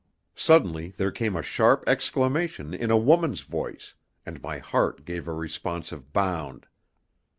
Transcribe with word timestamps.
Suddenly 0.33 0.95
there 0.97 1.11
came 1.11 1.35
a 1.35 1.43
sharp 1.43 1.83
exclamation 1.85 2.73
in 2.73 2.89
a 2.89 2.97
woman's 2.97 3.41
voice, 3.41 3.93
and 4.25 4.41
my 4.41 4.57
heart 4.57 5.05
gave 5.05 5.27
a 5.27 5.31
responsive 5.35 6.11
bound. 6.11 6.65